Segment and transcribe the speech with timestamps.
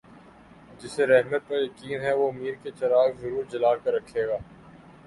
[0.79, 4.37] جسے رحمت پر یقین ہے وہ امید کے چراغ ضرور جلا کر رکھے گا